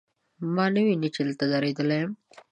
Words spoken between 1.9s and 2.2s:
یم